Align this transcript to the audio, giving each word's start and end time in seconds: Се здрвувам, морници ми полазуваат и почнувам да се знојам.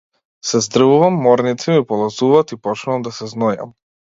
Се 0.51 0.61
здрвувам, 0.67 1.19
морници 1.27 1.71
ми 1.75 1.83
полазуваат 1.91 2.57
и 2.57 2.61
почнувам 2.69 3.07
да 3.11 3.17
се 3.19 3.29
знојам. 3.37 3.79